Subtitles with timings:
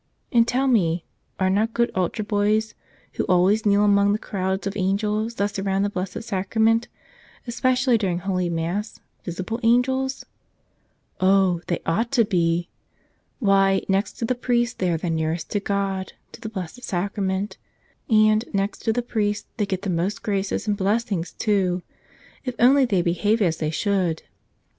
[0.31, 1.05] And, tell me,
[1.39, 2.73] are not good altar boys,
[3.13, 6.87] who always kneel among the crowds of angels that surround the Blessed Sacrament,
[7.45, 10.25] especially during Holy Mass, vis¬ ible angels?
[11.19, 12.67] Oh, they ought to be!
[13.37, 17.11] Why, next to the priest they are the nearest to God, to the Blessed Sac¬
[17.11, 17.57] rament.
[18.09, 21.83] And, next to the priest, they get the most graces and blessings, too,
[22.43, 24.23] if only they behave as they should